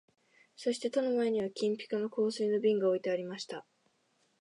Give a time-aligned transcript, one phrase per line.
[0.55, 3.67] そして戸の前には金ピカの香水の瓶が置いてありました